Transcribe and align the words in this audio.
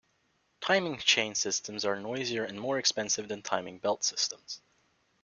Timing 0.61 0.97
chain 0.97 1.35
systems 1.35 1.85
are 1.85 1.95
noisier 1.95 2.43
and 2.43 2.59
more 2.59 2.79
expensive 2.79 3.27
than 3.27 3.43
timing 3.43 3.77
belt 3.77 4.03
systems. 4.03 4.59